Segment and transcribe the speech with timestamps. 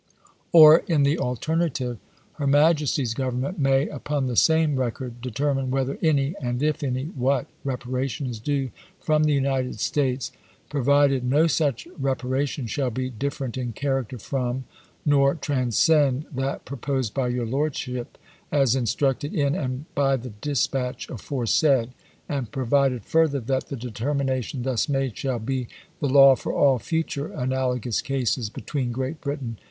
[0.51, 1.99] Or, in the alternative,
[2.39, 7.45] her Majesty's Government may, upon the same record, determine whether any, and if any, what,
[7.63, 10.31] reparation is due from the United States;
[10.69, 14.63] provided no such reparation shall be different in character from,
[15.05, 18.17] nor transcend, that proposed by your Lordship,
[18.51, 21.91] as in structed in and by the dispatch aforesaid;
[22.27, 25.67] and provided further, that the determination thus made shall be
[25.99, 29.57] the Lincoiu ^'^^^^^'^^ future analogous cases between Great Britain MS.